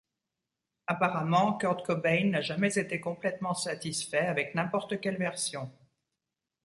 [0.87, 5.71] Apparemment, Kurt Cobain n'a jamais été complètement satisfait avec n'importe quelle version.